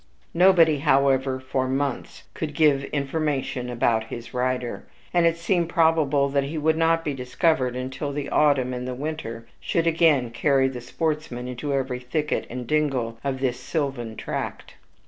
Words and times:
Nobody, 0.33 0.79
however, 0.79 1.39
for 1.39 1.67
months 1.67 2.23
could 2.33 2.55
give 2.55 2.85
information 2.85 3.69
about 3.69 4.05
his 4.05 4.33
rider; 4.33 4.87
and 5.13 5.27
it 5.27 5.37
seemed 5.37 5.69
probable 5.69 6.27
that 6.29 6.45
he 6.45 6.57
would 6.57 6.75
not 6.75 7.05
be 7.05 7.13
discovered 7.13 7.75
until 7.75 8.11
the 8.11 8.27
autumn 8.31 8.73
and 8.73 8.87
the 8.87 8.95
winter 8.95 9.45
should 9.59 9.85
again 9.85 10.31
carry 10.31 10.67
the 10.67 10.81
sportsman 10.81 11.47
into 11.47 11.71
every 11.71 11.99
thicket 11.99 12.47
and 12.49 12.65
dingle 12.65 13.19
of 13.23 13.41
this 13.41 13.59
sylvan 13.59 14.15
tract. 14.15 14.73